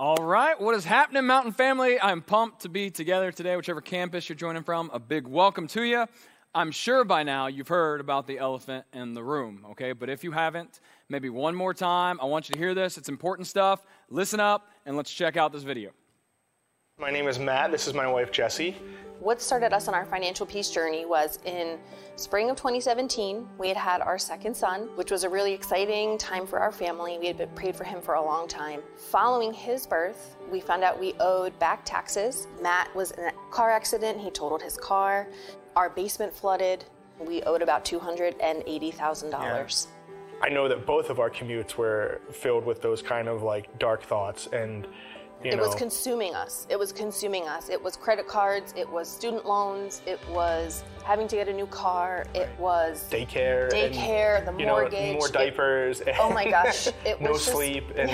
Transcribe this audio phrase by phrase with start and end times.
[0.00, 2.00] All right, what is happening, Mountain Family?
[2.00, 4.88] I'm pumped to be together today, whichever campus you're joining from.
[4.94, 6.06] A big welcome to you.
[6.54, 9.92] I'm sure by now you've heard about the elephant in the room, okay?
[9.92, 12.96] But if you haven't, maybe one more time, I want you to hear this.
[12.96, 13.84] It's important stuff.
[14.08, 15.90] Listen up, and let's check out this video.
[17.00, 17.72] My name is Matt.
[17.72, 18.76] This is my wife, Jessie.
[19.20, 21.78] What started us on our financial peace journey was in
[22.16, 23.48] spring of 2017.
[23.56, 27.16] We had had our second son, which was a really exciting time for our family.
[27.18, 28.82] We had been prayed for him for a long time.
[28.96, 32.46] Following his birth, we found out we owed back taxes.
[32.60, 34.20] Matt was in a car accident.
[34.20, 35.26] He totaled his car.
[35.76, 36.84] Our basement flooded.
[37.18, 39.86] We owed about $280,000.
[40.42, 44.02] I know that both of our commutes were filled with those kind of like dark
[44.02, 44.86] thoughts and
[45.42, 46.66] you It know was consuming us.
[46.68, 47.68] It was consuming us.
[47.70, 48.74] It was credit cards.
[48.76, 50.02] It was student loans.
[50.06, 52.26] It was having to get a new car.
[52.34, 55.14] It was daycare, and, daycare, the you know, mortgage.
[55.18, 56.02] more It- diapers.
[56.20, 58.10] Oh my gosh, it no just- sleep, and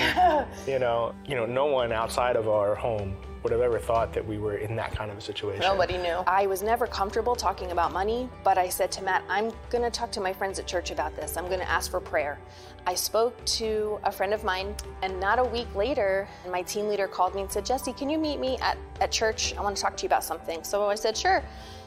[0.67, 3.15] you know, you know, no one outside of our home
[3.47, 5.61] would have ever thought that we were in that kind of a situation.
[5.61, 6.21] Nobody knew.
[6.27, 9.89] I was never comfortable talking about money, but I said to Matt, I'm going to
[9.89, 11.37] talk to my friends at church about this.
[11.37, 12.39] I'm going to ask for prayer.
[12.85, 17.07] I spoke to a friend of mine, and not a week later, my team leader
[17.07, 19.55] called me and said, Jesse, can you meet me at, at church?
[19.55, 20.61] I want to talk to you about something.
[20.65, 21.41] So I said, sure.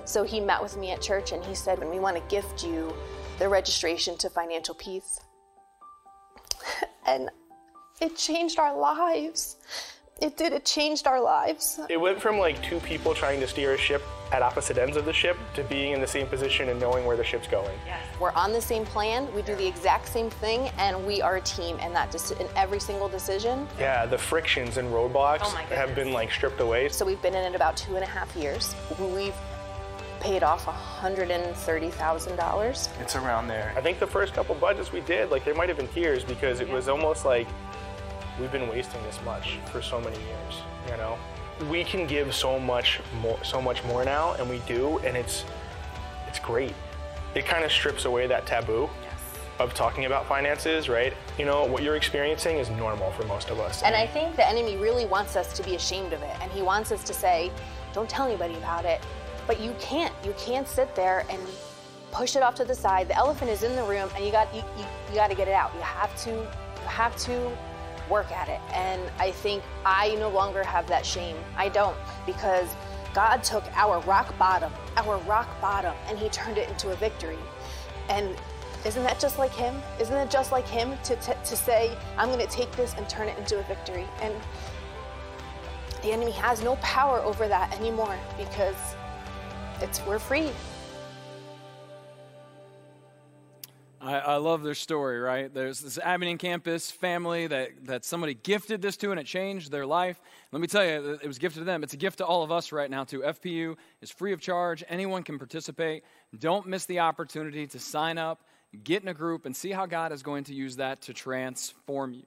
[0.07, 2.65] So he met with me at church and he said, When we want to gift
[2.65, 2.91] you
[3.39, 5.21] the registration to Financial Peace.
[7.07, 7.29] and
[8.01, 9.57] it changed our lives.
[10.21, 11.81] It did, it changed our lives.
[11.89, 15.07] It went from like two people trying to steer a ship at opposite ends of
[15.07, 17.77] the ship to being in the same position and knowing where the ship's going.
[17.87, 18.01] Yes.
[18.21, 19.33] We're on the same plan.
[19.35, 21.79] We do the exact same thing, and we are a team.
[21.81, 23.67] And that deci- in every single decision.
[23.79, 26.91] Yeah, the frictions and roadblocks Oh have been like stripped away.
[26.91, 28.75] So we've been in it about two and a half years.
[29.01, 29.35] We've
[30.21, 32.89] paid off $130,000.
[33.01, 33.73] It's around there.
[33.75, 36.61] I think the first couple budgets we did, like there might have been tears because
[36.61, 37.49] it was almost like
[38.41, 41.19] we've been wasting this much for so many years, you know?
[41.71, 45.45] We can give so much more so much more now and we do and it's
[46.27, 46.75] it's great.
[47.35, 48.89] It kind of strips away that taboo
[49.59, 51.13] of talking about finances, right?
[51.39, 53.83] You know, what you're experiencing is normal for most of us.
[53.83, 56.35] And I think the enemy really wants us to be ashamed of it.
[56.41, 57.53] And he wants us to say,
[57.93, 59.03] don't tell anybody about it.
[59.47, 60.15] But you can't.
[60.25, 61.39] You can't sit there and
[62.11, 63.09] push it off to the side.
[63.09, 65.47] The elephant is in the room and you got you, you, you got to get
[65.47, 65.75] it out.
[65.75, 67.53] You have to you have to
[68.11, 68.61] work at it.
[68.75, 71.37] And I think I no longer have that shame.
[71.57, 72.69] I don't because
[73.15, 77.39] God took our rock bottom, our rock bottom, and he turned it into a victory.
[78.09, 78.37] And
[78.85, 79.75] isn't that just like him?
[80.01, 83.09] Isn't it just like him to, to, to say, I'm going to take this and
[83.09, 84.07] turn it into a victory?
[84.21, 84.35] And
[86.03, 88.77] the enemy has no power over that anymore because
[89.81, 90.51] it's we're free.
[94.01, 95.53] I, I love their story, right?
[95.53, 99.85] There's this Abington campus family that, that somebody gifted this to and it changed their
[99.85, 100.21] life.
[100.53, 101.83] Let me tell you, it was gifted to them.
[101.83, 103.21] It's a gift to all of us right now, too.
[103.21, 106.05] FPU is free of charge, anyone can participate.
[106.39, 108.43] Don't miss the opportunity to sign up,
[108.83, 112.15] get in a group, and see how God is going to use that to transform
[112.15, 112.25] you.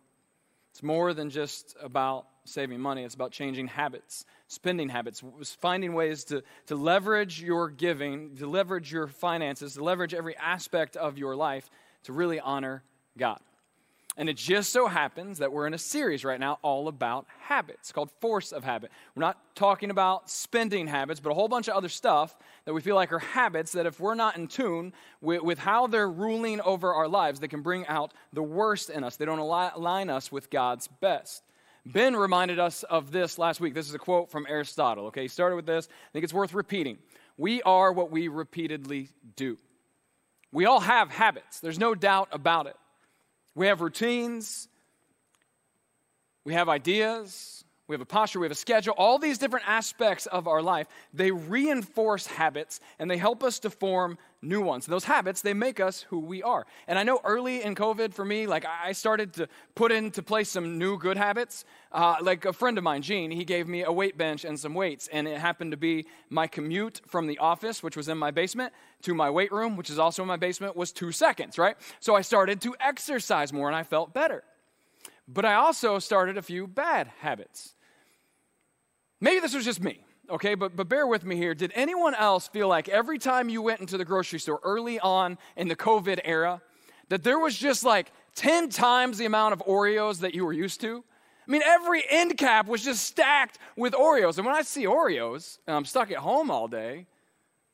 [0.74, 5.22] It's more than just about saving money, it's about changing habits, spending habits,
[5.62, 10.98] finding ways to, to leverage your giving, to leverage your finances, to leverage every aspect
[10.98, 11.70] of your life
[12.06, 12.84] to really honor
[13.16, 13.40] God.
[14.16, 17.92] And it just so happens that we're in a series right now all about habits
[17.92, 18.92] called Force of Habit.
[19.16, 22.82] We're not talking about spending habits, but a whole bunch of other stuff that we
[22.82, 26.62] feel like are habits that, if we're not in tune with, with how they're ruling
[26.62, 29.16] over our lives, they can bring out the worst in us.
[29.16, 31.42] They don't align us with God's best.
[31.86, 33.74] Ben reminded us of this last week.
[33.74, 35.08] This is a quote from Aristotle.
[35.08, 35.90] Okay, he started with this.
[35.90, 37.00] I think it's worth repeating.
[37.36, 39.58] We are what we repeatedly do.
[40.52, 42.76] We all have habits, there's no doubt about it.
[43.56, 44.68] We have routines,
[46.44, 50.26] we have ideas, we have a posture, we have a schedule, all these different aspects
[50.28, 54.88] of our life, they reinforce habits and they help us to form new ones.
[54.88, 56.66] And Those habits, they make us who we are.
[56.88, 60.50] And I know early in COVID for me, like I started to put into place
[60.50, 61.66] some new good habits.
[61.92, 64.74] Uh, like a friend of mine, Gene, he gave me a weight bench and some
[64.74, 68.32] weights, and it happened to be my commute from the office, which was in my
[68.32, 71.76] basement, to my weight room, which is also in my basement, was two seconds, right?
[72.00, 74.44] So I started to exercise more and I felt better.
[75.28, 77.76] But I also started a few bad habits.
[79.22, 81.56] Maybe this was just me, okay, but, but bear with me here.
[81.56, 85.38] Did anyone else feel like every time you went into the grocery store early on
[85.56, 86.62] in the COVID era,
[87.08, 90.82] that there was just like 10 times the amount of Oreos that you were used
[90.82, 91.04] to?
[91.48, 94.38] I mean, every end cap was just stacked with Oreos.
[94.38, 97.06] And when I see Oreos and I'm stuck at home all day,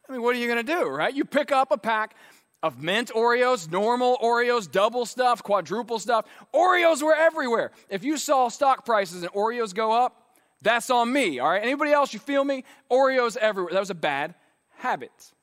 [0.07, 1.13] I mean, what are you going to do, right?
[1.13, 2.15] You pick up a pack
[2.61, 6.25] of mint Oreos, normal Oreos, double stuff, quadruple stuff.
[6.53, 7.71] Oreos were everywhere.
[7.89, 10.15] If you saw stock prices and Oreos go up,
[10.61, 11.63] that's on me, all right?
[11.63, 12.65] Anybody else, you feel me?
[12.91, 13.73] Oreos everywhere.
[13.73, 14.35] That was a bad
[14.77, 15.33] habit.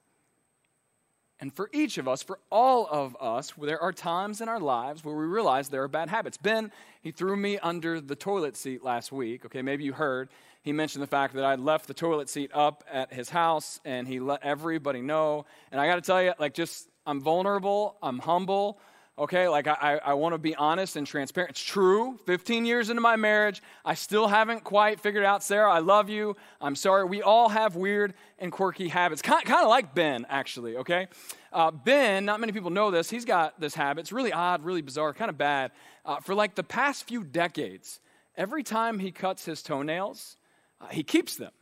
[1.38, 5.04] And for each of us, for all of us, there are times in our lives
[5.04, 6.38] where we realize there are bad habits.
[6.38, 6.72] Ben,
[7.02, 9.44] he threw me under the toilet seat last week.
[9.44, 10.30] Okay, maybe you heard.
[10.62, 14.08] He mentioned the fact that I left the toilet seat up at his house and
[14.08, 15.44] he let everybody know.
[15.70, 18.78] And I got to tell you, like, just I'm vulnerable, I'm humble,
[19.18, 19.48] okay?
[19.48, 21.50] Like, I, I want to be honest and transparent.
[21.50, 22.18] It's true.
[22.26, 26.36] 15 years into my marriage, I still haven't quite figured out, Sarah, I love you.
[26.60, 27.04] I'm sorry.
[27.04, 31.08] We all have weird and quirky habits, kind, kind of like Ben, actually, okay?
[31.52, 34.00] Uh, ben, not many people know this, he's got this habit.
[34.00, 35.70] It's really odd, really bizarre, kind of bad.
[36.04, 38.00] Uh, for like the past few decades,
[38.36, 40.36] every time he cuts his toenails,
[40.80, 41.52] uh, he keeps them.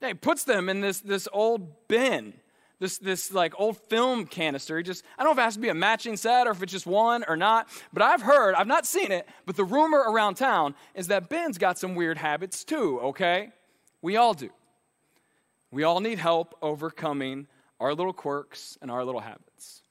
[0.00, 2.34] Yeah, he puts them in this, this old bin
[2.80, 4.76] this, this like old film canister.
[4.76, 6.62] He just, I don't know if it has to be a matching set or if
[6.62, 9.98] it's just one or not, but I've heard, I've not seen it, but the rumor
[9.98, 13.50] around town is that Ben's got some weird habits too, okay?
[14.02, 14.50] We all do.
[15.70, 17.46] We all need help overcoming
[17.80, 19.82] our little quirks and our little habits.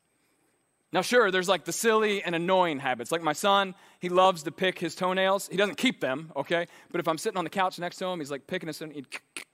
[0.94, 3.12] Now, sure, there's like the silly and annoying habits.
[3.12, 5.48] Like my son, he loves to pick his toenails.
[5.48, 6.68] He doesn't keep them, okay?
[6.92, 8.94] But if I'm sitting on the couch next to him, he's like picking his and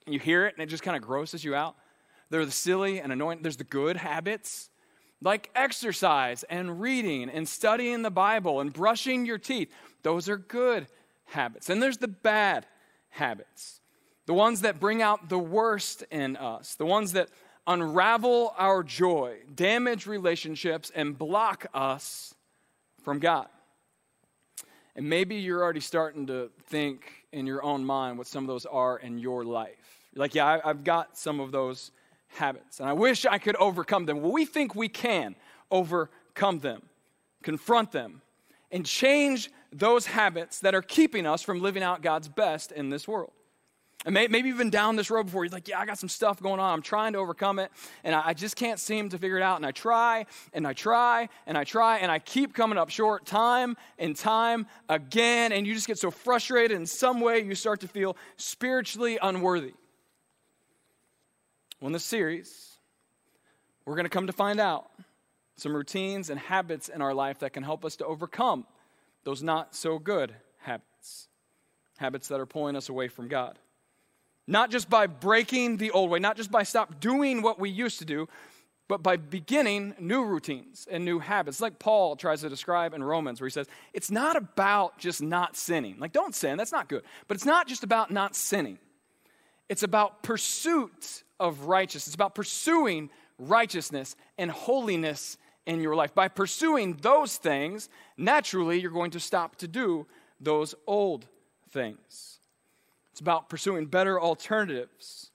[0.06, 1.76] you hear it, and it just kind of grosses you out.
[2.30, 3.40] There are the silly and annoying.
[3.42, 4.70] There's the good habits,
[5.20, 9.72] like exercise and reading and studying the Bible and brushing your teeth.
[10.02, 10.86] Those are good
[11.26, 11.68] habits.
[11.68, 12.66] And there's the bad
[13.10, 13.80] habits,
[14.26, 17.28] the ones that bring out the worst in us, the ones that
[17.66, 22.34] unravel our joy, damage relationships, and block us
[23.02, 23.48] from God.
[24.96, 28.66] And maybe you're already starting to think in your own mind what some of those
[28.66, 29.98] are in your life.
[30.14, 31.92] like, yeah, I've got some of those
[32.30, 32.80] habits.
[32.80, 34.20] And I wish I could overcome them.
[34.20, 35.36] Well, we think we can
[35.70, 36.82] overcome them,
[37.42, 38.22] confront them,
[38.70, 43.06] and change those habits that are keeping us from living out God's best in this
[43.06, 43.32] world.
[44.06, 45.44] And maybe you've been down this road before.
[45.44, 46.72] You're like, yeah, I got some stuff going on.
[46.72, 47.70] I'm trying to overcome it,
[48.02, 49.56] and I just can't seem to figure it out.
[49.56, 50.24] And I try,
[50.54, 54.66] and I try, and I try, and I keep coming up short time and time
[54.88, 55.52] again.
[55.52, 56.78] And you just get so frustrated.
[56.78, 59.74] In some way, you start to feel spiritually unworthy.
[61.80, 62.76] Well, in this series,
[63.86, 64.90] we're going to come to find out
[65.56, 68.66] some routines and habits in our life that can help us to overcome
[69.24, 71.28] those not so good habits,
[71.96, 73.58] habits that are pulling us away from God.
[74.46, 77.98] Not just by breaking the old way, not just by stop doing what we used
[78.00, 78.28] to do,
[78.86, 81.62] but by beginning new routines and new habits.
[81.62, 85.56] Like Paul tries to describe in Romans, where he says, it's not about just not
[85.56, 85.96] sinning.
[85.98, 87.04] Like, don't sin, that's not good.
[87.26, 88.78] But it's not just about not sinning,
[89.70, 92.08] it's about pursuit of righteousness.
[92.08, 96.14] It's about pursuing righteousness and holiness in your life.
[96.14, 100.06] By pursuing those things, naturally, you're going to stop to do
[100.40, 101.26] those old
[101.70, 102.38] things.
[103.12, 105.30] It's about pursuing better alternatives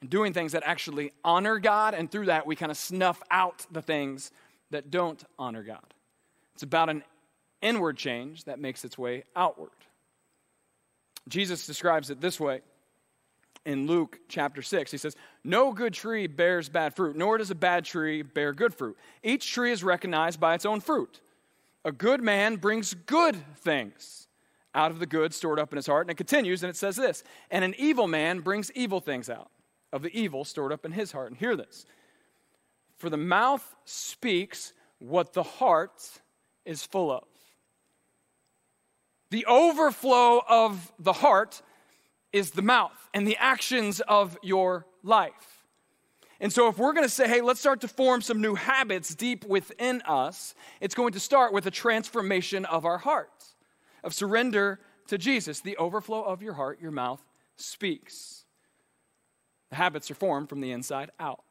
[0.00, 3.66] and doing things that actually honor God, and through that, we kind of snuff out
[3.70, 4.32] the things
[4.70, 5.94] that don't honor God.
[6.54, 7.04] It's about an
[7.60, 9.70] inward change that makes its way outward.
[11.28, 12.62] Jesus describes it this way
[13.64, 14.90] in Luke chapter 6.
[14.90, 18.74] He says, No good tree bears bad fruit, nor does a bad tree bear good
[18.74, 18.96] fruit.
[19.22, 21.20] Each tree is recognized by its own fruit.
[21.84, 24.28] A good man brings good things
[24.74, 26.06] out of the good stored up in his heart.
[26.06, 29.50] And it continues, and it says this And an evil man brings evil things out
[29.92, 31.30] of the evil stored up in his heart.
[31.30, 31.86] And hear this
[32.96, 36.20] For the mouth speaks what the heart
[36.64, 37.24] is full of.
[39.30, 41.62] The overflow of the heart
[42.32, 45.64] is the mouth and the actions of your life.
[46.40, 49.14] And so, if we're going to say, hey, let's start to form some new habits
[49.14, 53.54] deep within us, it's going to start with a transformation of our hearts,
[54.02, 55.60] of surrender to Jesus.
[55.60, 57.22] The overflow of your heart, your mouth
[57.56, 58.44] speaks.
[59.70, 61.44] The habits are formed from the inside out.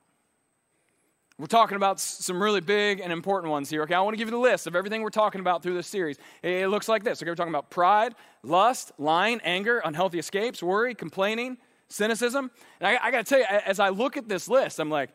[1.42, 3.82] We're talking about some really big and important ones here.
[3.82, 5.88] Okay, I want to give you the list of everything we're talking about through this
[5.88, 6.20] series.
[6.44, 7.20] It looks like this.
[7.20, 11.58] Okay, we're talking about pride, lust, lying, anger, unhealthy escapes, worry, complaining,
[11.88, 12.52] cynicism.
[12.80, 15.10] And I, I got to tell you, as I look at this list, I'm like,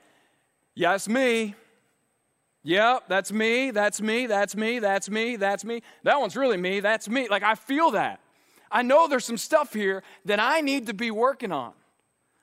[0.75, 1.54] yeah, me.
[2.64, 5.80] Yep, that's me, that's me, that's me, that's me, that's me.
[6.02, 7.28] That one's really me, that's me.
[7.28, 8.18] Like, I feel that.
[8.68, 11.73] I know there's some stuff here that I need to be working on.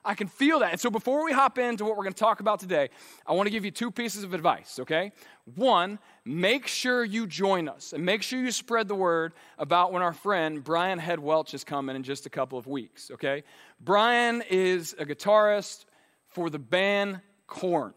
[0.05, 0.71] I can feel that.
[0.71, 2.89] And so before we hop into what we're going to talk about today,
[3.25, 5.13] I want to give you two pieces of advice, okay?
[5.55, 10.01] One, make sure you join us and make sure you spread the word about when
[10.01, 13.43] our friend Brian Head Welch is coming in just a couple of weeks, okay?
[13.79, 15.85] Brian is a guitarist
[16.27, 17.93] for the band Korn.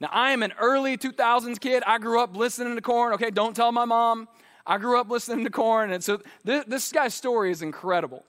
[0.00, 1.82] Now, I am an early 2000s kid.
[1.86, 3.14] I grew up listening to Korn.
[3.14, 4.28] Okay, don't tell my mom.
[4.66, 5.92] I grew up listening to Korn.
[5.92, 8.24] And so this, this guy's story is incredible.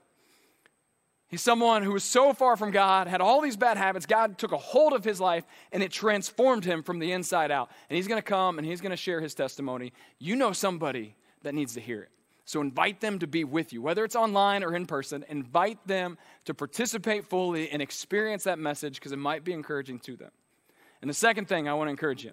[1.30, 4.04] He's someone who was so far from God, had all these bad habits.
[4.04, 7.70] God took a hold of his life and it transformed him from the inside out.
[7.88, 9.92] And he's going to come and he's going to share his testimony.
[10.18, 12.10] You know somebody that needs to hear it.
[12.46, 15.24] So invite them to be with you, whether it's online or in person.
[15.28, 20.16] Invite them to participate fully and experience that message because it might be encouraging to
[20.16, 20.32] them.
[21.00, 22.32] And the second thing I want to encourage you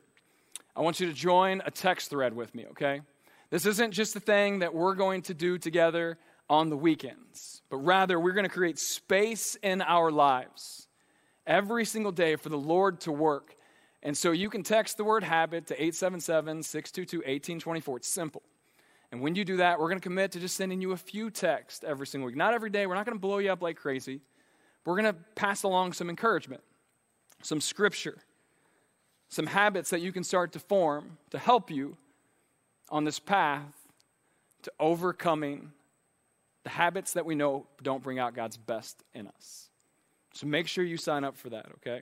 [0.75, 3.01] I want you to join a text thread with me, okay?
[3.50, 6.18] This isn't just a thing that we're going to do together
[6.50, 10.88] on the weekends, but rather we're going to create space in our lives
[11.46, 13.56] every single day for the Lord to work.
[14.04, 17.98] And so you can text the word habit to 877 622 1824.
[17.98, 18.44] It's simple.
[19.12, 21.30] And when you do that, we're going to commit to just sending you a few
[21.30, 22.36] texts every single week.
[22.36, 22.86] Not every day.
[22.86, 24.22] We're not going to blow you up like crazy.
[24.86, 26.62] We're going to pass along some encouragement,
[27.42, 28.18] some scripture,
[29.30, 31.98] some habits that you can start to form to help you
[32.89, 33.74] on this path
[34.63, 35.72] to overcoming
[36.67, 39.69] the habits that we know don't bring out God's best in us.
[40.33, 42.01] So make sure you sign up for that, okay?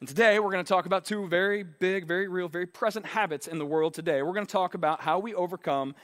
[0.00, 3.46] And today we're going to talk about two very big, very real, very present habits
[3.46, 4.22] in the world today.
[4.22, 5.94] We're going to talk about how we overcome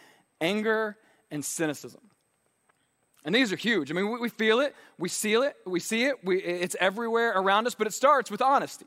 [0.41, 0.97] anger
[1.33, 2.03] and cynicism.
[3.25, 3.91] And these are huge.
[3.91, 7.67] I mean, we, feel it, we see it, we see it, we, it's everywhere around
[7.67, 8.87] us, but it starts with honesty.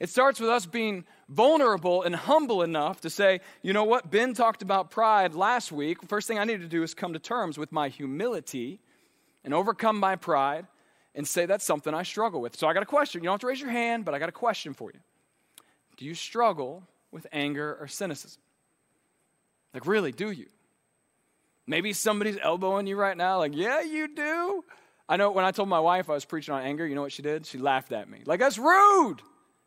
[0.00, 4.10] It starts with us being vulnerable and humble enough to say, you know what?
[4.10, 6.02] Ben talked about pride last week.
[6.08, 8.80] First thing I need to do is come to terms with my humility
[9.44, 10.66] and overcome my pride
[11.14, 12.56] and say that's something I struggle with.
[12.56, 13.22] So I got a question.
[13.22, 15.00] You don't have to raise your hand, but I got a question for you.
[15.96, 16.82] Do you struggle
[17.12, 18.42] with anger or cynicism?
[19.72, 20.46] Like, really, do you?
[21.66, 24.64] Maybe somebody's elbowing you right now, like, yeah, you do.
[25.08, 27.12] I know when I told my wife I was preaching on anger, you know what
[27.12, 27.46] she did?
[27.46, 28.22] She laughed at me.
[28.24, 29.22] Like, that's rude.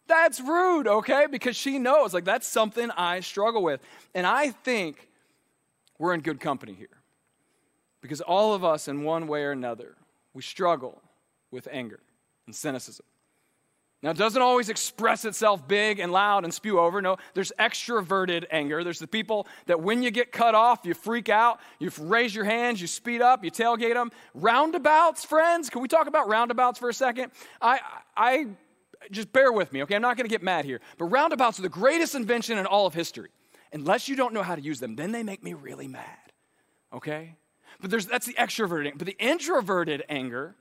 [0.07, 1.27] That's rude, okay?
[1.29, 3.81] Because she knows, like, that's something I struggle with.
[4.13, 5.10] And I think
[5.98, 6.89] we're in good company here.
[8.01, 9.95] Because all of us, in one way or another,
[10.33, 11.01] we struggle
[11.51, 12.01] with anger
[12.45, 13.05] and cynicism.
[14.01, 17.01] Now, it doesn't always express itself big and loud and spew over.
[17.01, 18.83] No, there's extroverted anger.
[18.83, 22.43] There's the people that when you get cut off, you freak out, you raise your
[22.43, 24.12] hands, you speed up, you tailgate them.
[24.33, 27.31] Roundabouts, friends, can we talk about roundabouts for a second?
[27.62, 27.79] I,
[28.17, 28.48] I
[29.12, 29.95] just bear with me, okay?
[29.95, 30.81] I'm not going to get mad here.
[30.98, 33.29] But roundabouts are the greatest invention in all of history.
[33.72, 36.31] Unless you don't know how to use them, then they make me really mad,
[36.93, 37.36] okay?
[37.81, 40.55] But there's, that's the extroverted But the introverted anger,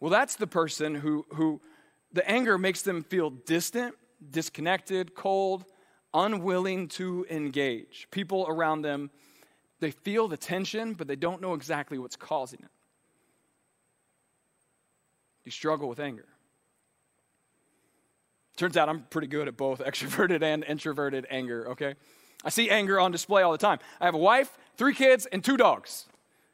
[0.00, 1.60] well, that's the person who, who
[2.12, 3.94] the anger makes them feel distant,
[4.30, 5.64] disconnected, cold,
[6.14, 8.08] unwilling to engage.
[8.10, 9.10] People around them,
[9.80, 12.70] they feel the tension, but they don't know exactly what's causing it.
[15.44, 16.26] You struggle with anger.
[18.56, 21.94] Turns out I'm pretty good at both extroverted and introverted anger, okay?
[22.44, 23.78] I see anger on display all the time.
[24.00, 26.06] I have a wife, three kids, and two dogs.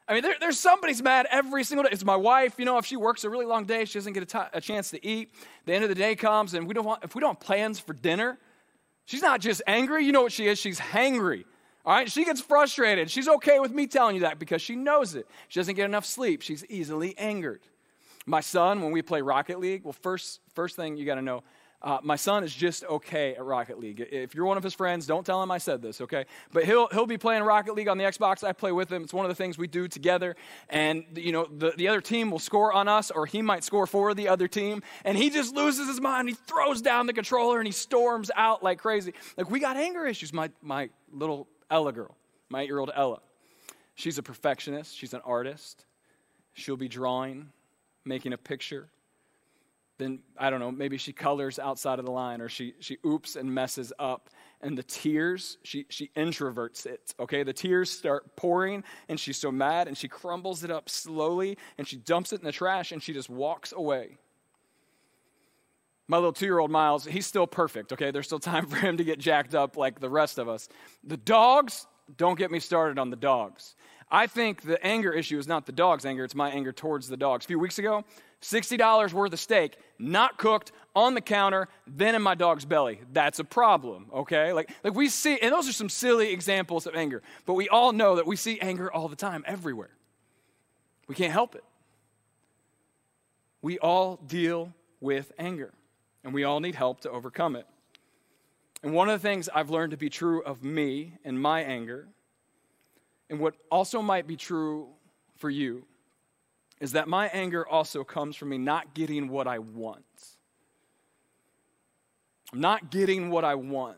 [0.07, 1.89] I mean, there, there's somebody's mad every single day.
[1.91, 2.55] It's my wife.
[2.57, 4.59] You know, if she works a really long day, she doesn't get a, t- a
[4.59, 5.31] chance to eat.
[5.65, 7.79] The end of the day comes, and we don't want, if we don't have plans
[7.79, 8.37] for dinner,
[9.05, 10.05] she's not just angry.
[10.05, 10.59] You know what she is?
[10.59, 11.45] She's hangry.
[11.85, 13.09] All right, she gets frustrated.
[13.09, 15.27] She's okay with me telling you that because she knows it.
[15.47, 16.41] She doesn't get enough sleep.
[16.41, 17.61] She's easily angered.
[18.25, 21.43] My son, when we play Rocket League, well, first, first thing you got to know,
[21.83, 24.05] uh, my son is just okay at Rocket League.
[24.11, 26.25] If you're one of his friends, don't tell him I said this, okay?
[26.53, 28.43] But he'll, he'll be playing Rocket League on the Xbox.
[28.43, 29.03] I play with him.
[29.03, 30.35] It's one of the things we do together.
[30.69, 33.87] And, you know, the, the other team will score on us, or he might score
[33.87, 34.83] for the other team.
[35.03, 36.29] And he just loses his mind.
[36.29, 39.13] He throws down the controller and he storms out like crazy.
[39.35, 40.31] Like, we got anger issues.
[40.33, 42.15] My, my little Ella girl,
[42.49, 43.21] my eight year old Ella,
[43.95, 45.85] she's a perfectionist, she's an artist.
[46.53, 47.49] She'll be drawing,
[48.03, 48.89] making a picture
[50.01, 53.35] then I don't know, maybe she colors outside of the line or she, she oops
[53.35, 54.29] and messes up.
[54.63, 57.43] And the tears, she, she introverts it, okay?
[57.43, 61.87] The tears start pouring and she's so mad and she crumbles it up slowly and
[61.87, 64.17] she dumps it in the trash and she just walks away.
[66.07, 68.11] My little two year old Miles, he's still perfect, okay?
[68.11, 70.67] There's still time for him to get jacked up like the rest of us.
[71.03, 73.75] The dogs, don't get me started on the dogs.
[74.11, 77.15] I think the anger issue is not the dog's anger, it's my anger towards the
[77.15, 77.45] dogs.
[77.45, 78.03] A few weeks ago,
[78.41, 82.99] $60 worth of steak, not cooked, on the counter, then in my dog's belly.
[83.13, 84.51] That's a problem, okay?
[84.51, 87.93] Like, like we see, and those are some silly examples of anger, but we all
[87.93, 89.91] know that we see anger all the time, everywhere.
[91.07, 91.63] We can't help it.
[93.61, 95.71] We all deal with anger,
[96.25, 97.67] and we all need help to overcome it.
[98.83, 102.07] And one of the things I've learned to be true of me and my anger,
[103.31, 104.89] and what also might be true
[105.37, 105.85] for you,
[106.81, 110.03] is that my anger also comes from me not getting what I want.
[112.51, 113.97] I'm not getting what I want.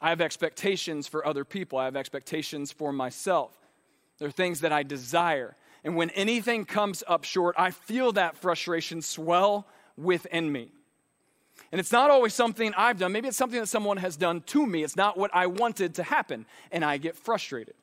[0.00, 1.76] I have expectations for other people.
[1.76, 3.58] I have expectations for myself.
[4.18, 5.56] There are things that I desire.
[5.82, 10.70] And when anything comes up short, I feel that frustration swell within me.
[11.72, 13.12] And it's not always something I've done.
[13.12, 14.84] Maybe it's something that someone has done to me.
[14.84, 16.46] It's not what I wanted to happen.
[16.70, 17.74] And I get frustrated.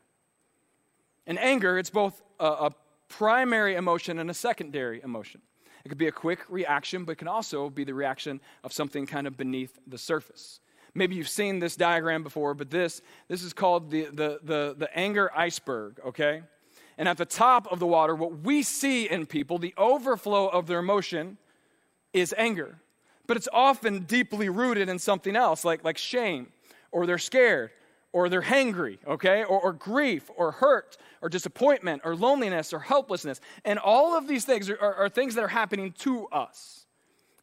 [1.27, 2.71] And anger, it's both a, a
[3.09, 5.41] primary emotion and a secondary emotion.
[5.83, 9.05] It could be a quick reaction, but it can also be the reaction of something
[9.05, 10.61] kind of beneath the surface.
[10.95, 14.97] Maybe you've seen this diagram before, but this, this is called the, the, the, the
[14.97, 16.43] anger iceberg, okay?
[16.97, 20.67] And at the top of the water, what we see in people, the overflow of
[20.67, 21.37] their emotion,
[22.13, 22.77] is anger.
[23.25, 26.47] But it's often deeply rooted in something else, like, like shame,
[26.91, 27.71] or they're scared,
[28.11, 29.43] or they're hangry, okay?
[29.43, 33.39] Or, or grief, or hurt, or disappointment, or loneliness, or helplessness.
[33.63, 36.85] And all of these things are, are, are things that are happening to us,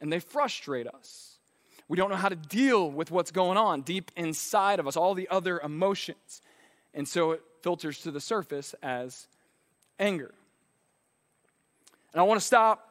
[0.01, 1.39] and they frustrate us.
[1.89, 5.15] We don't know how to deal with what's going on deep inside of us, all
[5.15, 6.41] the other emotions.
[6.95, 9.27] And so it filters to the surface as
[9.99, 10.33] anger.
[12.13, 12.90] And I want to stop.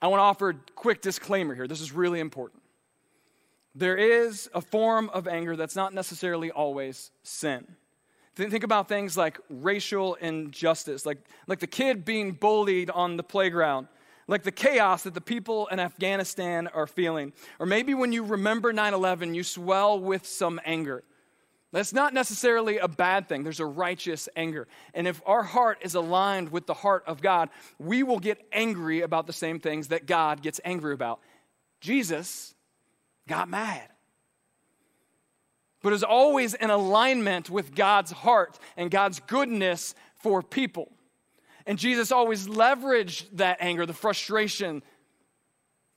[0.00, 1.66] I want to offer a quick disclaimer here.
[1.66, 2.62] This is really important.
[3.74, 7.66] There is a form of anger that's not necessarily always sin.
[8.34, 13.88] Think about things like racial injustice, like, like the kid being bullied on the playground
[14.28, 17.32] like the chaos that the people in Afghanistan are feeling.
[17.58, 21.04] Or maybe when you remember 9 11, you swell with some anger.
[21.76, 23.44] That's not necessarily a bad thing.
[23.44, 24.66] There's a righteous anger.
[24.94, 29.02] And if our heart is aligned with the heart of God, we will get angry
[29.02, 31.20] about the same things that God gets angry about.
[31.82, 32.54] Jesus
[33.28, 33.86] got mad.
[35.82, 40.90] But is always in alignment with God's heart and God's goodness for people.
[41.66, 44.82] And Jesus always leveraged that anger, the frustration,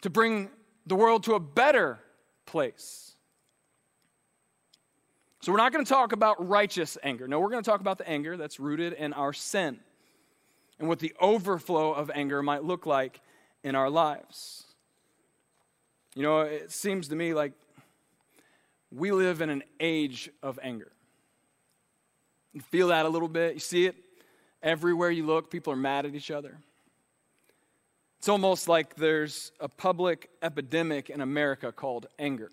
[0.02, 0.50] to bring
[0.86, 2.00] the world to a better
[2.46, 3.09] place.
[5.42, 7.28] So, we're not going to talk about righteous anger.
[7.28, 9.80] No, we're going to talk about the anger that's rooted in our sin
[10.80, 13.22] and what the overflow of anger might look like
[13.64, 14.66] in our lives.
[16.16, 17.54] You know, it seems to me like
[18.92, 20.92] we live in an age of anger.
[22.54, 23.54] You feel that a little bit.
[23.54, 23.96] You see it
[24.62, 26.58] Everywhere you look, people are mad at each other.
[28.18, 32.52] It's almost like there's a public epidemic in America called anger.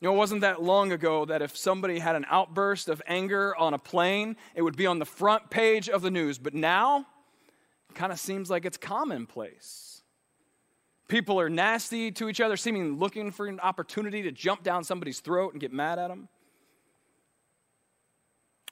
[0.00, 3.56] You know, it wasn't that long ago that if somebody had an outburst of anger
[3.56, 6.38] on a plane, it would be on the front page of the news.
[6.38, 7.06] But now,
[7.90, 10.02] it kind of seems like it's commonplace.
[11.08, 15.20] People are nasty to each other, seeming looking for an opportunity to jump down somebody's
[15.20, 16.28] throat and get mad at them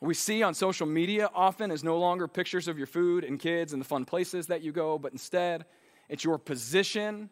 [0.01, 3.73] we see on social media often is no longer pictures of your food and kids
[3.73, 5.65] and the fun places that you go, but instead
[6.09, 7.31] it's your position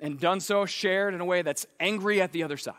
[0.00, 2.74] and done so shared in a way that's angry at the other side.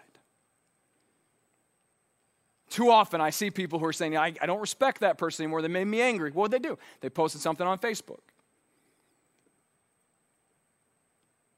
[2.69, 5.61] Too often I see people who are saying, I, I don't respect that person anymore.
[5.61, 6.31] They made me angry.
[6.31, 6.77] What did they do?
[7.01, 8.19] They posted something on Facebook.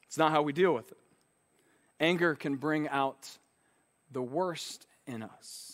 [0.06, 0.98] It's not how we deal with it.
[2.00, 3.30] Anger can bring out
[4.12, 5.70] the worst in us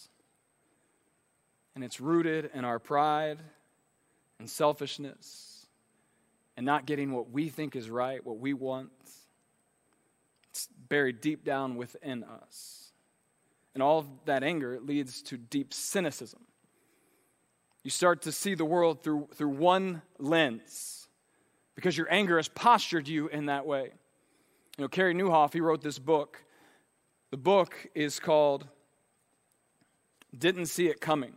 [1.75, 3.37] and it's rooted in our pride
[4.39, 5.67] and selfishness
[6.57, 8.89] and not getting what we think is right, what we want.
[10.87, 12.91] Buried deep down within us.
[13.73, 16.41] And all of that anger leads to deep cynicism.
[17.83, 21.07] You start to see the world through, through one lens
[21.75, 23.91] because your anger has postured you in that way.
[24.77, 26.43] You know, Carey Nieuwhof, he wrote this book.
[27.31, 28.67] The book is called
[30.37, 31.33] Didn't See It Coming.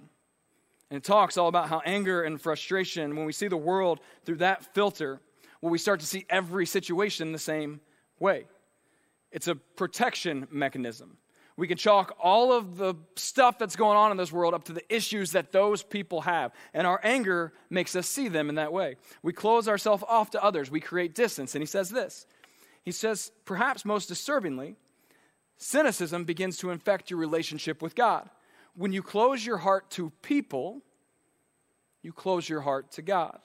[0.91, 4.37] And it talks all about how anger and frustration, when we see the world through
[4.37, 5.21] that filter,
[5.61, 7.81] well, we start to see every situation the same
[8.19, 8.47] way.
[9.31, 11.19] It's a protection mechanism.
[11.57, 14.73] We can chalk all of the stuff that's going on in this world up to
[14.73, 16.53] the issues that those people have.
[16.73, 18.97] And our anger makes us see them in that way.
[19.23, 21.55] We close ourselves off to others, we create distance.
[21.55, 22.27] And he says this
[22.85, 24.77] He says, perhaps most disturbingly,
[25.57, 28.31] cynicism begins to infect your relationship with God
[28.79, 30.83] when you close your heart to people,
[32.01, 33.41] you close your heart to God.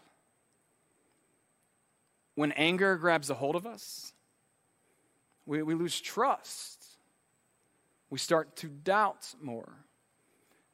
[2.35, 4.13] When anger grabs a hold of us,
[5.45, 6.85] we, we lose trust.
[8.09, 9.73] We start to doubt more.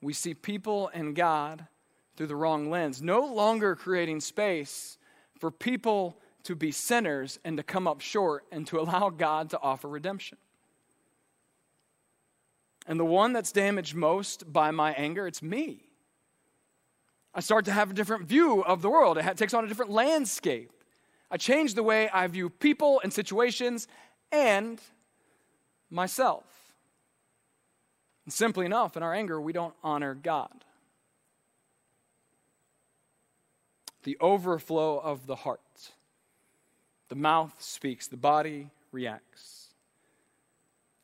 [0.01, 1.67] We see people and God
[2.15, 4.97] through the wrong lens, no longer creating space
[5.39, 9.60] for people to be sinners and to come up short and to allow God to
[9.62, 10.38] offer redemption.
[12.88, 15.86] And the one that's damaged most by my anger, it's me.
[17.34, 19.17] I start to have a different view of the world.
[19.17, 20.71] It takes on a different landscape.
[21.32, 23.88] I change the way I view people and situations,
[24.32, 24.80] and
[25.89, 26.44] myself.
[28.26, 30.65] And simply enough, in our anger, we don't honor God.
[34.04, 35.60] The overflow of the heart.
[37.10, 39.74] The mouth speaks, the body reacts.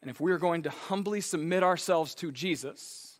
[0.02, 3.18] And if we're going to humbly submit ourselves to Jesus,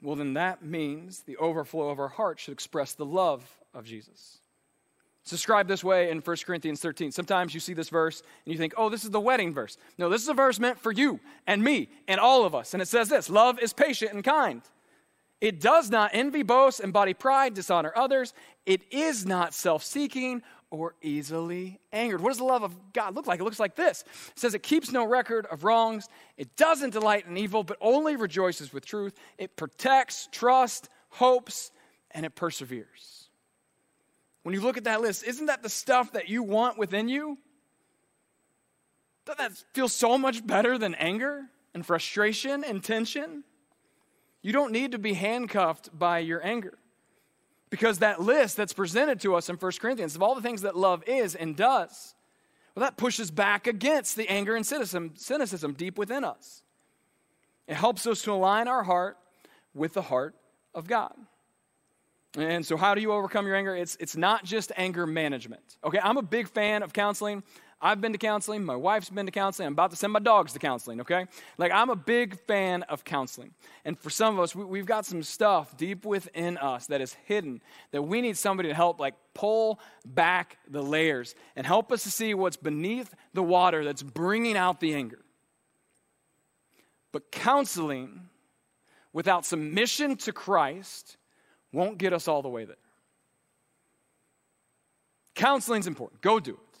[0.00, 4.38] well, then that means the overflow of our heart should express the love of Jesus.
[5.28, 7.12] It's described this way in 1 Corinthians 13.
[7.12, 9.76] Sometimes you see this verse and you think, oh, this is the wedding verse.
[9.98, 12.72] No, this is a verse meant for you and me and all of us.
[12.72, 14.62] And it says this Love is patient and kind.
[15.42, 18.32] It does not envy, boast, embody pride, dishonor others.
[18.64, 22.22] It is not self seeking or easily angered.
[22.22, 23.38] What does the love of God look like?
[23.38, 26.08] It looks like this it says, It keeps no record of wrongs.
[26.38, 29.14] It doesn't delight in evil, but only rejoices with truth.
[29.36, 31.70] It protects, trusts, hopes,
[32.12, 33.17] and it perseveres.
[34.42, 37.38] When you look at that list, isn't that the stuff that you want within you?
[39.26, 43.44] Doesn't that feel so much better than anger and frustration and tension?
[44.40, 46.78] You don't need to be handcuffed by your anger.
[47.70, 50.74] Because that list that's presented to us in 1 Corinthians of all the things that
[50.74, 52.14] love is and does,
[52.74, 56.62] well, that pushes back against the anger and cynicism, deep within us.
[57.66, 59.18] It helps us to align our heart
[59.74, 60.34] with the heart
[60.74, 61.12] of God.
[62.36, 63.74] And so, how do you overcome your anger?
[63.74, 65.78] It's, it's not just anger management.
[65.82, 67.42] Okay, I'm a big fan of counseling.
[67.80, 68.64] I've been to counseling.
[68.64, 69.68] My wife's been to counseling.
[69.68, 71.26] I'm about to send my dogs to counseling, okay?
[71.58, 73.52] Like, I'm a big fan of counseling.
[73.84, 77.14] And for some of us, we, have got some stuff deep within us that is
[77.26, 77.62] hidden
[77.92, 82.10] that we need somebody to help, like, pull back the layers and help us to
[82.10, 85.20] see what's beneath the water that's bringing out the anger.
[87.12, 88.28] But counseling
[89.12, 91.16] without submission to Christ
[91.72, 92.76] won't get us all the way there.
[95.34, 96.20] Counseling's important.
[96.20, 96.78] Go do it.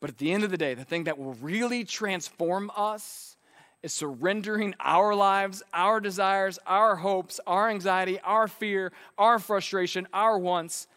[0.00, 3.36] But at the end of the day, the thing that will really transform us
[3.84, 10.36] is surrendering our lives, our desires, our hopes, our anxiety, our fear, our frustration, our
[10.38, 10.88] wants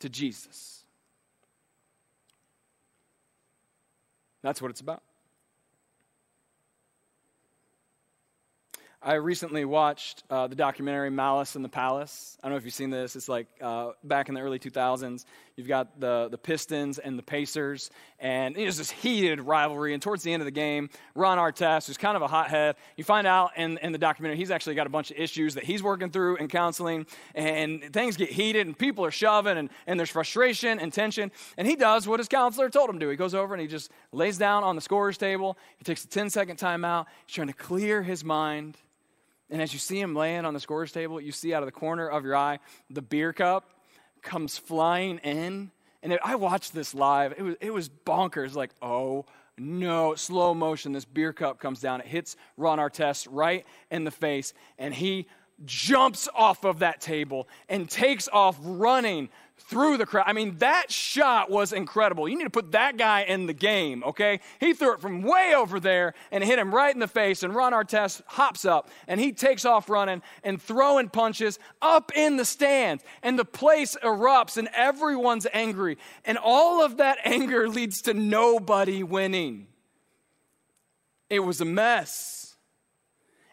[0.00, 0.84] to Jesus.
[4.42, 5.03] That's what it's about.
[9.06, 12.38] I recently watched uh, the documentary Malice in the Palace.
[12.42, 13.16] I don't know if you've seen this.
[13.16, 15.26] It's like uh, back in the early 2000s.
[15.56, 19.92] You've got the, the Pistons and the Pacers, and was this heated rivalry.
[19.92, 23.04] And towards the end of the game, Ron Artest, who's kind of a hothead, you
[23.04, 25.82] find out in, in the documentary he's actually got a bunch of issues that he's
[25.82, 30.10] working through in counseling, and things get heated, and people are shoving, and, and there's
[30.10, 31.30] frustration and tension.
[31.58, 33.10] And he does what his counselor told him to.
[33.10, 35.58] He goes over and he just lays down on the scorer's table.
[35.76, 37.04] He takes a 10 second timeout.
[37.26, 38.78] He's trying to clear his mind
[39.54, 41.72] and as you see him laying on the scorer's table, you see out of the
[41.72, 42.58] corner of your eye
[42.90, 43.70] the beer cup
[44.20, 45.70] comes flying in.
[46.02, 47.34] And it, I watched this live.
[47.38, 48.56] It was, it was bonkers.
[48.56, 50.90] Like, oh no, slow motion.
[50.90, 52.00] This beer cup comes down.
[52.00, 54.54] It hits Ron Artest right in the face.
[54.76, 55.28] And he
[55.64, 60.24] jumps off of that table and takes off running through the crowd.
[60.26, 62.28] I mean, that shot was incredible.
[62.28, 64.40] You need to put that guy in the game, okay?
[64.60, 67.42] He threw it from way over there and hit him right in the face.
[67.42, 72.36] And Ron Artest hops up and he takes off running and throwing punches up in
[72.36, 73.02] the stands.
[73.22, 75.98] And the place erupts and everyone's angry.
[76.24, 79.68] And all of that anger leads to nobody winning.
[81.30, 82.56] It was a mess.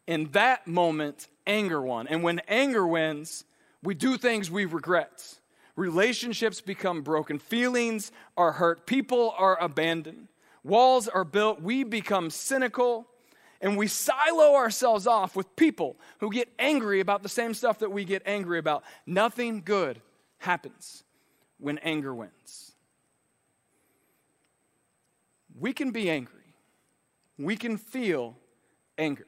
[0.08, 2.08] In that moment, anger won.
[2.08, 3.46] And when anger wins,
[3.82, 5.40] we do things we regret.
[5.76, 7.40] Relationships become broken.
[7.40, 8.86] Feelings are hurt.
[8.86, 10.28] People are abandoned.
[10.64, 11.62] Walls are built.
[11.62, 13.08] We become cynical.
[13.62, 17.92] And we silo ourselves off with people who get angry about the same stuff that
[17.92, 18.84] we get angry about.
[19.06, 20.02] Nothing good
[20.40, 21.04] happens
[21.60, 22.74] when anger wins.
[25.60, 26.56] We can be angry,
[27.38, 28.36] we can feel
[28.98, 29.28] anger,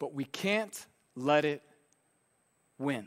[0.00, 1.62] but we can't let it
[2.78, 3.06] win.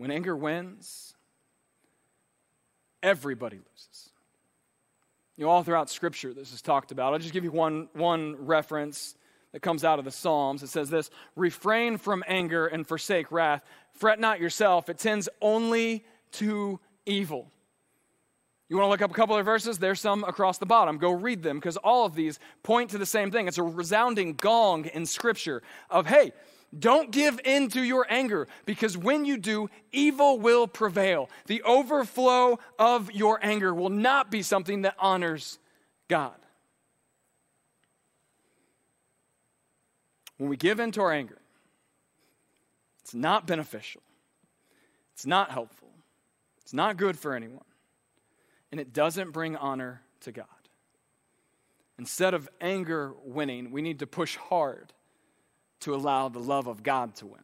[0.00, 1.12] When anger wins,
[3.02, 4.08] everybody loses.
[5.36, 7.12] You know, all throughout Scripture, this is talked about.
[7.12, 9.14] I'll just give you one, one reference
[9.52, 10.62] that comes out of the Psalms.
[10.62, 13.62] It says this Refrain from anger and forsake wrath.
[13.92, 17.50] Fret not yourself, it tends only to evil.
[18.70, 19.78] You want to look up a couple of verses?
[19.78, 20.96] There's some across the bottom.
[20.96, 23.48] Go read them because all of these point to the same thing.
[23.48, 26.32] It's a resounding gong in Scripture of, hey,
[26.78, 31.28] don't give in to your anger because when you do, evil will prevail.
[31.46, 35.58] The overflow of your anger will not be something that honors
[36.08, 36.34] God.
[40.38, 41.38] When we give in to our anger,
[43.02, 44.02] it's not beneficial,
[45.12, 45.90] it's not helpful,
[46.62, 47.64] it's not good for anyone.
[48.70, 50.46] and it doesn't bring honor to God.
[51.98, 54.92] Instead of anger winning, we need to push hard
[55.80, 57.40] to allow the love of God to win.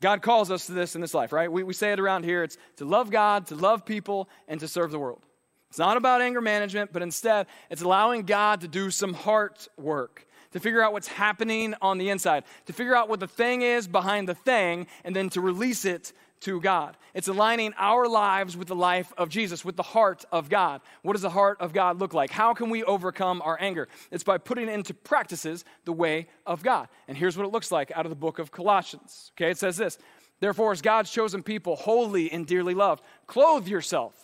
[0.00, 1.50] God calls us to this in this life, right?
[1.50, 4.68] We, we say it around here it's to love God, to love people, and to
[4.68, 5.22] serve the world.
[5.68, 10.26] It's not about anger management, but instead, it's allowing God to do some heart work,
[10.52, 13.88] to figure out what's happening on the inside, to figure out what the thing is
[13.88, 16.96] behind the thing, and then to release it to God.
[17.14, 20.80] It's aligning our lives with the life of Jesus, with the heart of God.
[21.02, 22.30] What does the heart of God look like?
[22.30, 23.88] How can we overcome our anger?
[24.10, 26.88] It's by putting into practices the way of God.
[27.08, 29.32] And here's what it looks like out of the book of Colossians.
[29.34, 29.98] Okay, it says this
[30.40, 34.14] Therefore, as God's chosen people, holy and dearly loved, clothe yourself.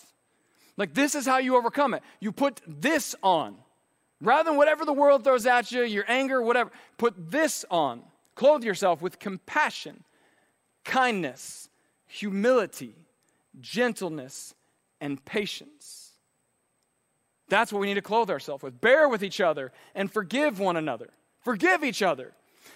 [0.77, 2.03] Like this is how you overcome it.
[2.21, 3.57] You put this on.
[4.21, 8.03] Rather than whatever the world throws at you, your anger, whatever, put this on.
[8.35, 10.05] Clothe yourself with compassion,
[10.85, 11.69] kindness
[12.13, 12.95] humility,
[13.59, 14.55] gentleness,
[15.01, 16.11] and patience.
[17.49, 18.83] That's what we need to clothe ourselves with.
[18.83, 21.09] Bear with each other and forgive one another.
[21.41, 22.33] Forgive each other.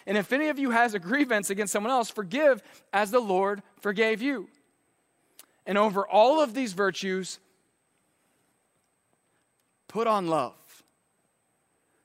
[0.06, 2.62] And if any of you has a grievance against someone else, forgive
[2.94, 4.48] as the Lord forgave you.
[5.66, 7.38] And over all of these virtues,
[9.86, 10.82] put on love,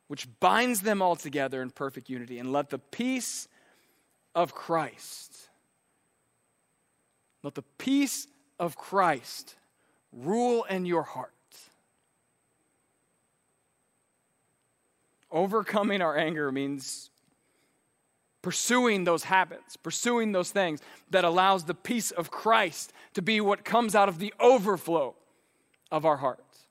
[0.08, 2.40] which binds them all together in perfect unity.
[2.40, 3.48] And let the peace
[4.36, 5.31] of Christ
[7.44, 8.28] let the peace
[8.60, 9.56] of Christ
[10.12, 11.32] rule in your heart.
[15.32, 17.10] Overcoming our anger means
[18.42, 23.64] pursuing those habits, pursuing those things that allows the peace of Christ to be what
[23.64, 25.16] comes out of the overflow
[25.92, 26.68] of our hearts.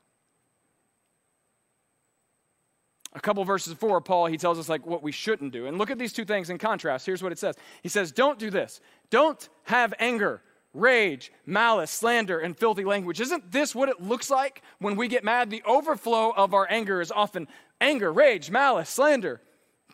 [3.13, 5.67] A couple verses before, Paul, he tells us like what we shouldn't do.
[5.67, 7.07] And look at these two things in contrast.
[7.07, 7.57] Here's what it says.
[7.83, 8.81] He says, Don't do this.
[9.11, 13.21] Don't have anger rage, malice, slander, and filthy language.
[13.21, 15.51] Isn't this what it looks like when we get mad?
[15.51, 17.49] The overflow of our anger is often
[17.81, 19.41] anger, rage, malice, slander,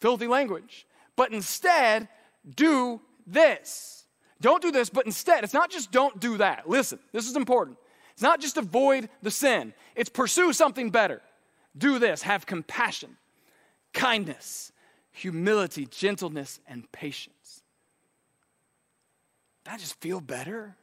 [0.01, 0.87] filthy language.
[1.17, 2.09] But instead,
[2.55, 4.05] do this.
[4.41, 6.69] Don't do this, but instead, it's not just don't do that.
[6.69, 7.79] Listen, this is important.
[8.13, 11.23] It's not just avoid the sin, it's pursue something better.
[11.77, 13.17] Do this, have compassion,
[13.93, 14.73] kindness,
[15.11, 17.63] humility, gentleness, and patience
[19.67, 20.77] that just feel better?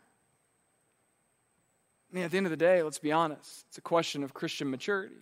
[2.11, 4.33] I mean, at the end of the day, let's be honest, it's a question of
[4.33, 5.15] Christian maturity.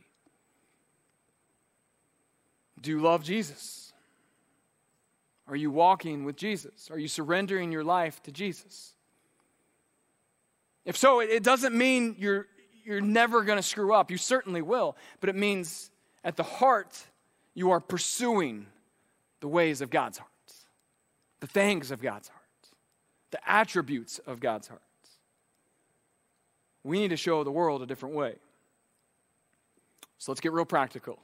[2.81, 3.93] Do you love Jesus?
[5.47, 6.89] Are you walking with Jesus?
[6.91, 8.93] Are you surrendering your life to Jesus?
[10.83, 12.47] If so, it doesn't mean you're,
[12.83, 14.09] you're never going to screw up.
[14.09, 14.97] You certainly will.
[15.19, 15.91] But it means
[16.23, 16.99] at the heart,
[17.53, 18.65] you are pursuing
[19.39, 20.29] the ways of God's heart,
[21.39, 22.40] the things of God's heart
[23.31, 24.81] the attributes of God's heart.
[26.83, 28.35] We need to show the world a different way.
[30.17, 31.19] So let's get real practical.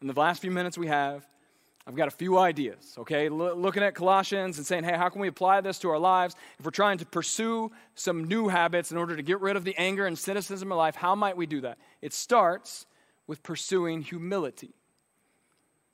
[0.00, 1.26] In the last few minutes we have,
[1.86, 3.26] I've got a few ideas, okay?
[3.26, 6.34] L- looking at Colossians and saying, hey, how can we apply this to our lives?
[6.58, 9.76] If we're trying to pursue some new habits in order to get rid of the
[9.76, 11.78] anger and cynicism in life, how might we do that?
[12.02, 12.86] It starts
[13.28, 14.74] with pursuing humility.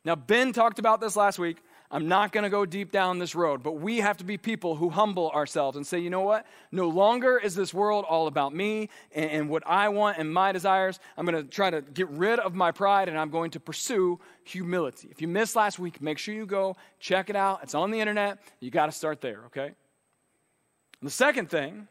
[0.05, 1.59] Now, Ben talked about this last week.
[1.94, 4.76] I'm not going to go deep down this road, but we have to be people
[4.76, 6.46] who humble ourselves and say, you know what?
[6.72, 10.52] No longer is this world all about me and, and what I want and my
[10.52, 10.98] desires.
[11.18, 14.18] I'm going to try to get rid of my pride and I'm going to pursue
[14.42, 15.09] humility.
[15.11, 17.61] If you missed last week, make sure you go check it out.
[17.62, 18.38] It's on the internet.
[18.61, 19.66] You got to start there, okay?
[19.66, 19.74] And
[21.02, 21.88] the second thing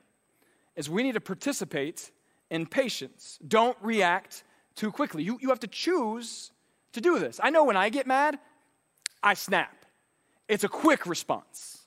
[0.76, 2.10] is we need to participate
[2.50, 3.38] in patience.
[3.48, 4.44] Don't react
[4.76, 5.22] too quickly.
[5.22, 6.50] You, you have to choose
[6.94, 7.40] to do this.
[7.44, 8.40] I know when I get mad,
[9.22, 9.81] I snap.
[10.52, 11.78] It's a quick response.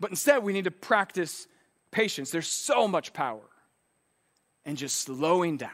[0.00, 1.46] But instead, we need to practice
[1.92, 2.32] patience.
[2.32, 3.48] There's so much power
[4.66, 5.70] in just slowing down,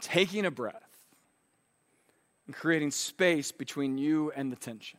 [0.00, 0.80] taking a breath,
[2.46, 4.98] and creating space between you and the tension.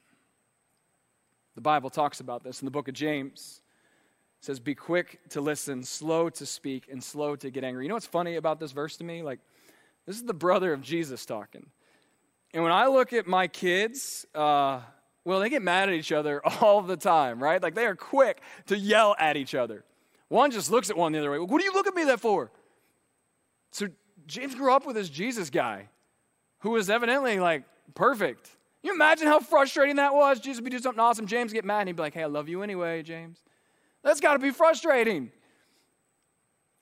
[1.55, 3.61] The Bible talks about this in the book of James.
[4.41, 7.85] It says, Be quick to listen, slow to speak, and slow to get angry.
[7.85, 9.23] You know what's funny about this verse to me?
[9.23, 9.39] Like,
[10.05, 11.65] this is the brother of Jesus talking.
[12.55, 14.79] And when I look at my kids, uh,
[15.25, 17.61] well, they get mad at each other all the time, right?
[17.61, 19.83] Like they are quick to yell at each other.
[20.29, 21.37] One just looks at one the other way.
[21.37, 22.49] What do you look at me that for?
[23.71, 23.87] So
[24.25, 25.89] James grew up with this Jesus guy
[26.59, 28.49] who was evidently like perfect.
[28.83, 30.39] you imagine how frustrating that was?
[30.39, 31.27] Jesus would doing something awesome.
[31.27, 33.43] James get mad and he'd be like, hey, I love you anyway, James.
[34.01, 35.29] That's got to be frustrating.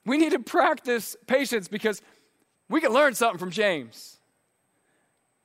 [0.05, 1.99] We need to practice patience because
[2.69, 4.19] we can learn something from James.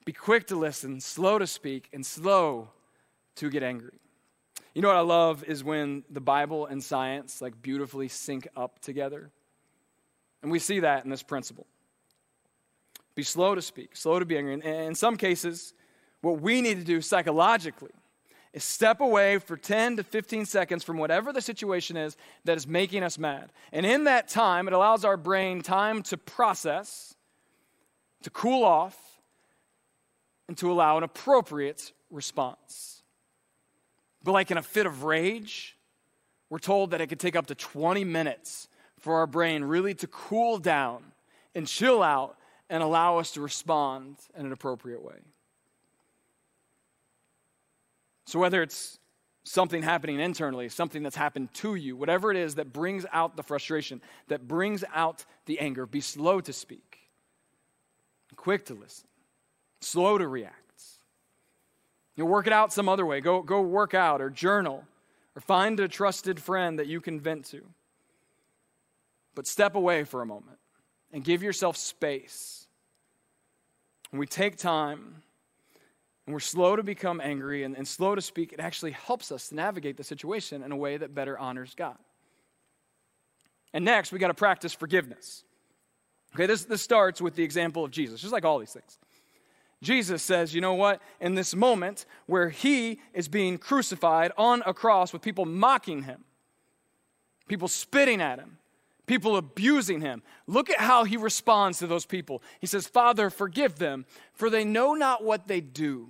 [0.09, 2.71] Be quick to listen, slow to speak, and slow
[3.35, 4.01] to get angry.
[4.73, 8.79] You know what I love is when the Bible and science like beautifully sync up
[8.79, 9.31] together.
[10.43, 11.67] And we see that in this principle.
[13.17, 14.55] Be slow to speak, slow to be angry.
[14.55, 15.75] And in some cases,
[16.23, 17.93] what we need to do psychologically
[18.55, 22.17] is step away for 10 to 15 seconds from whatever the situation is
[22.47, 23.53] that is making us mad.
[23.73, 27.15] And in that time, it allows our brain time to process,
[28.23, 29.08] to cool off,
[30.49, 33.03] and to allow an appropriate response.
[34.25, 35.77] But like in a fit of rage,
[36.51, 40.07] we're told that it could take up to 20 minutes for our brain really to
[40.07, 41.05] cool down
[41.55, 42.37] and chill out
[42.71, 45.17] and allow us to respond in an appropriate way.
[48.27, 48.99] So, whether it's
[49.45, 53.43] something happening internally, something that's happened to you, whatever it is that brings out the
[53.43, 56.99] frustration, that brings out the anger, be slow to speak,
[58.37, 59.08] quick to listen,
[59.81, 60.55] slow to react.
[62.19, 63.21] You know, work it out some other way.
[63.21, 64.85] Go, go work out or journal
[65.37, 67.63] or find a trusted friend that you can vent to.
[69.37, 70.59] But step away for a moment
[71.13, 72.67] and give yourself space.
[74.11, 75.23] When we take time
[76.27, 79.51] and we're slow to become angry and, and slow to speak, it actually helps us
[79.51, 81.99] to navigate the situation in a way that better honors God.
[83.73, 85.45] And next, we got to practice forgiveness.
[86.35, 88.99] Okay, this, this starts with the example of Jesus, just like all these things.
[89.81, 91.01] Jesus says, you know what?
[91.21, 96.25] In this moment where he is being crucified on a cross with people mocking him,
[97.47, 98.59] people spitting at him,
[99.07, 100.23] people abusing him.
[100.47, 102.43] Look at how he responds to those people.
[102.61, 106.09] He says, Father, forgive them, for they know not what they do.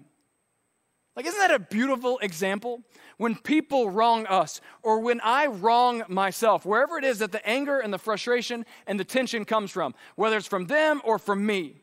[1.15, 2.83] Like, isn't that a beautiful example?
[3.17, 7.81] When people wrong us, or when I wrong myself, wherever it is that the anger
[7.81, 11.83] and the frustration and the tension comes from, whether it's from them or from me,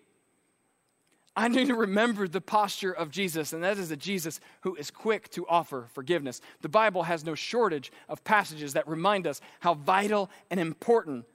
[1.38, 4.90] I need to remember the posture of Jesus, and that is a Jesus who is
[4.90, 6.40] quick to offer forgiveness.
[6.62, 11.26] The Bible has no shortage of passages that remind us how vital and important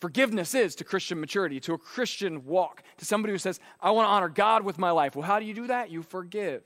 [0.00, 4.06] forgiveness is to Christian maturity, to a Christian walk, to somebody who says, I want
[4.06, 5.16] to honor God with my life.
[5.16, 5.90] Well, how do you do that?
[5.90, 6.62] You forgive,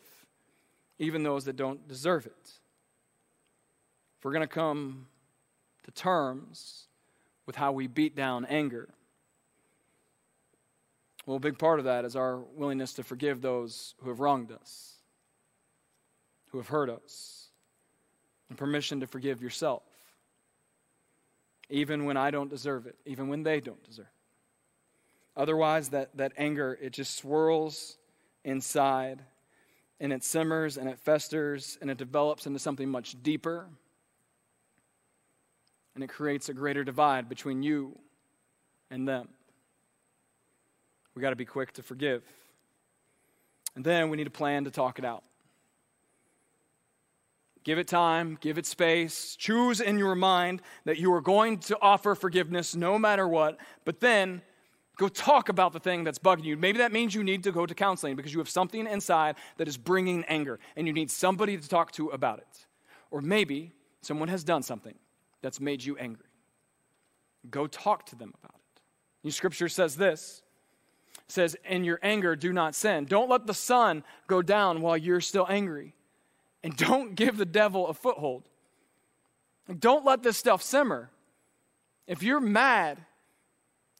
[0.98, 2.50] even those that don't deserve it.
[4.18, 5.06] If we're going to come
[5.84, 6.88] to terms
[7.44, 8.88] with how we beat down anger,
[11.26, 14.52] well, a big part of that is our willingness to forgive those who have wronged
[14.52, 14.94] us,
[16.50, 17.48] who have hurt us,
[18.48, 19.82] and permission to forgive yourself,
[21.68, 25.40] even when I don't deserve it, even when they don't deserve it.
[25.40, 27.98] Otherwise, that, that anger, it just swirls
[28.44, 29.20] inside
[29.98, 33.66] and it simmers and it festers and it develops into something much deeper
[35.94, 37.98] and it creates a greater divide between you
[38.90, 39.28] and them.
[41.16, 42.22] We got to be quick to forgive.
[43.74, 45.24] And then we need a plan to talk it out.
[47.64, 49.34] Give it time, give it space.
[49.34, 53.98] Choose in your mind that you are going to offer forgiveness no matter what, but
[53.98, 54.40] then
[54.98, 56.56] go talk about the thing that's bugging you.
[56.56, 59.66] Maybe that means you need to go to counseling because you have something inside that
[59.66, 62.66] is bringing anger and you need somebody to talk to about it.
[63.10, 64.94] Or maybe someone has done something
[65.42, 66.26] that's made you angry.
[67.50, 68.82] Go talk to them about it.
[69.22, 70.42] Your scripture says this
[71.28, 73.04] says, In your anger, do not sin.
[73.04, 75.94] Don't let the sun go down while you're still angry.
[76.62, 78.48] And don't give the devil a foothold.
[79.78, 81.10] Don't let this stuff simmer.
[82.06, 82.98] If you're mad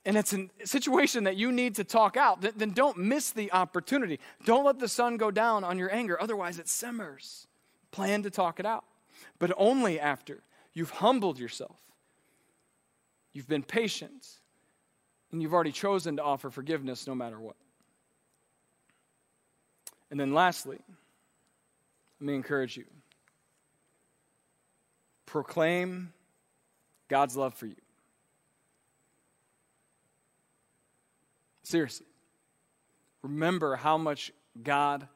[0.04, 4.20] and it's a situation that you need to talk out, then, don't miss the opportunity.
[4.44, 7.48] Don't let the sun go down on your anger, otherwise, it simmers.
[7.90, 8.84] Plan to talk it out,
[9.40, 11.80] but only after you've humbled yourself,
[13.32, 14.28] you've been patient,
[15.36, 17.56] and you've already chosen to offer forgiveness no matter what.
[20.10, 20.78] And then lastly,
[22.18, 22.86] let me encourage you
[25.26, 26.10] proclaim
[27.08, 27.76] God's love for you.
[31.64, 32.06] Seriously,
[33.22, 35.06] remember how much God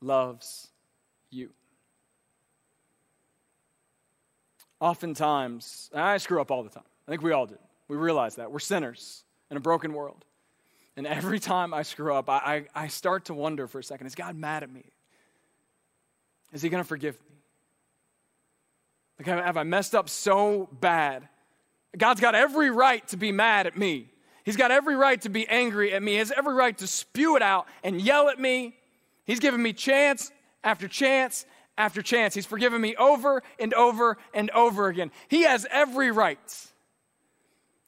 [0.00, 0.68] loves
[1.30, 1.50] you.
[4.78, 6.84] Oftentimes, I screw up all the time.
[7.08, 7.58] I think we all do.
[7.88, 8.52] We realize that.
[8.52, 10.24] We're sinners in a broken world.
[10.96, 14.06] And every time I screw up, I, I, I start to wonder for a second
[14.06, 14.84] is God mad at me?
[16.52, 17.36] Is he going to forgive me?
[19.18, 21.28] Like, have I messed up so bad?
[21.96, 24.08] God's got every right to be mad at me.
[24.44, 26.12] He's got every right to be angry at me.
[26.12, 28.76] He has every right to spew it out and yell at me.
[29.24, 30.30] He's given me chance
[30.62, 31.46] after chance
[31.78, 32.34] after chance.
[32.34, 35.10] He's forgiven me over and over and over again.
[35.28, 36.38] He has every right.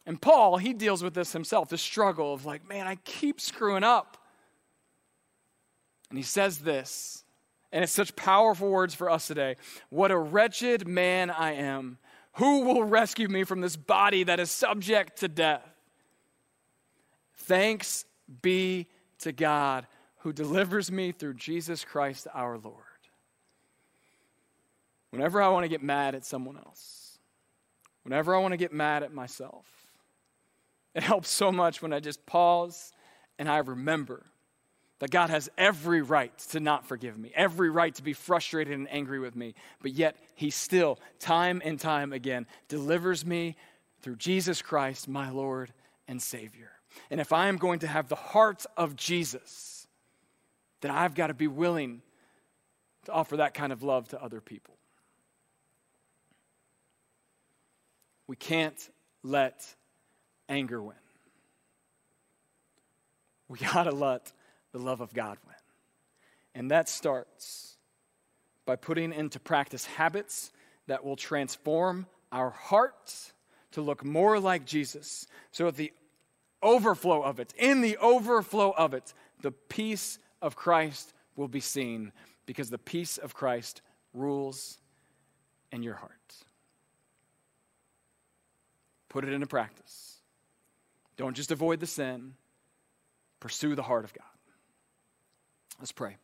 [0.07, 3.82] And Paul, he deals with this himself, the struggle of like, man, I keep screwing
[3.82, 4.16] up.
[6.09, 7.24] And he says this
[7.72, 9.57] And it's such powerful words for us today.
[9.90, 11.98] What a wretched man I am.
[12.34, 15.66] Who will rescue me from this body that is subject to death?
[17.38, 18.04] Thanks
[18.42, 18.86] be
[19.20, 19.86] to God
[20.18, 22.82] who delivers me through Jesus Christ our Lord.
[25.11, 27.18] Whenever I want to get mad at someone else,
[28.02, 29.64] whenever I want to get mad at myself,
[30.97, 32.92] it helps so much when I just pause
[33.38, 34.24] and I remember
[34.99, 38.90] that God has every right to not forgive me, every right to be frustrated and
[38.90, 43.57] angry with me, but yet He still, time and time again, delivers me
[44.01, 45.70] through Jesus Christ, my Lord
[46.09, 46.70] and Savior.
[47.11, 49.86] And if I am going to have the heart of Jesus,
[50.80, 52.01] then I've got to be willing
[53.05, 54.78] to offer that kind of love to other people.
[58.26, 58.88] We can't
[59.22, 59.62] let
[60.49, 60.97] anger win.
[63.49, 64.32] We got to let
[64.72, 65.55] the love of God win.
[66.55, 67.76] And that starts
[68.64, 70.51] by putting into practice habits
[70.86, 73.32] that will transform our hearts
[73.72, 75.26] to look more like Jesus.
[75.53, 75.92] So, at the
[76.62, 82.12] overflow of it, in the overflow of it, the peace of Christ will be seen
[82.47, 83.82] because the peace of Christ
[84.14, 84.78] rules
[85.70, 86.12] in your heart.
[89.09, 90.15] Put it into practice.
[91.16, 92.34] Don't just avoid the sin,
[93.40, 94.26] pursue the heart of God.
[95.78, 96.16] Let's pray.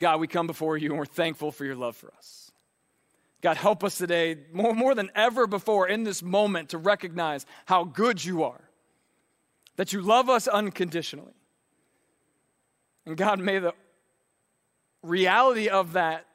[0.00, 2.50] God, we come before you and we're thankful for your love for us.
[3.40, 7.84] God, help us today, more, more than ever before, in this moment, to recognize how
[7.84, 8.60] good you are,
[9.76, 11.34] that you love us unconditionally.
[13.06, 13.74] And God, may the
[15.02, 16.26] reality of that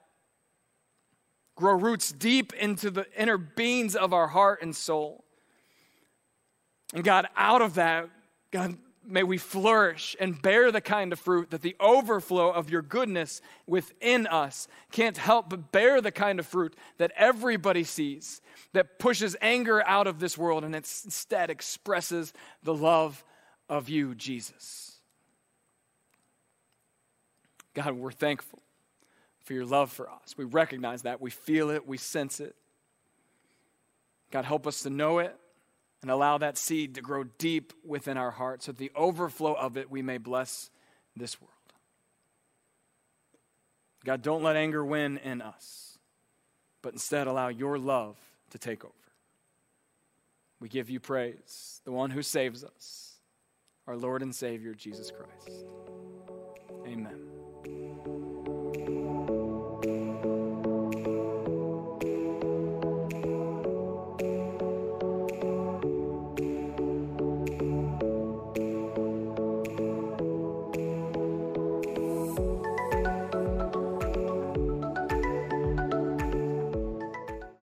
[1.55, 5.22] grow roots deep into the inner beings of our heart and soul.
[6.93, 8.09] And God, out of that,
[8.51, 12.83] God, may we flourish and bear the kind of fruit that the overflow of your
[12.83, 18.41] goodness within us can't help but bear the kind of fruit that everybody sees,
[18.73, 22.31] that pushes anger out of this world and instead expresses
[22.61, 23.23] the love
[23.67, 24.99] of you, Jesus.
[27.73, 28.59] God, we're thankful
[29.43, 30.35] for your love for us.
[30.37, 31.19] We recognize that.
[31.19, 31.87] We feel it.
[31.87, 32.55] We sense it.
[34.31, 35.35] God, help us to know it
[36.03, 39.77] and allow that seed to grow deep within our hearts so that the overflow of
[39.77, 40.69] it we may bless
[41.15, 41.51] this world.
[44.05, 45.97] God, don't let anger win in us,
[46.81, 48.17] but instead allow your love
[48.51, 48.93] to take over.
[50.59, 53.19] We give you praise, the one who saves us,
[53.87, 55.65] our Lord and Savior, Jesus Christ.
[56.85, 57.32] Amen.